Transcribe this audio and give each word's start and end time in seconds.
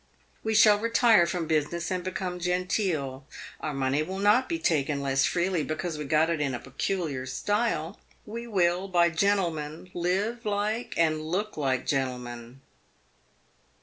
We 0.43 0.55
shall 0.55 0.79
retire 0.79 1.27
from 1.27 1.45
business 1.45 1.91
and 1.91 2.03
become 2.03 2.39
genteel. 2.39 3.27
Our 3.59 3.71
money 3.75 4.01
will 4.01 4.17
not 4.17 4.49
be 4.49 4.57
taken 4.57 4.99
less 4.99 5.25
freely 5.25 5.63
because 5.63 5.95
we 5.99 6.05
got 6.05 6.27
it 6.31 6.41
in 6.41 6.55
a 6.55 6.59
peculiar 6.59 7.27
style. 7.27 7.99
We 8.25 8.47
will 8.47 8.87
by 8.87 9.11
gentlemen, 9.11 9.91
live 9.93 10.43
like 10.43 10.95
and 10.97 11.21
look 11.21 11.55
like 11.55 11.85
gentlemen. 11.85 12.61